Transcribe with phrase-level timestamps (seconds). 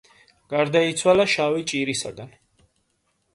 [0.53, 2.33] გარდაიცვალა შავი ჭირისაგან.